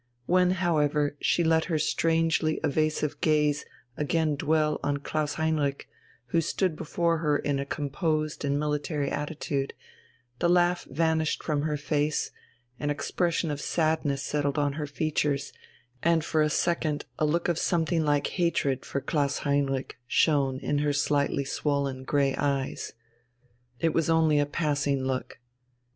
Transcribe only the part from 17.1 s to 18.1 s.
a look of something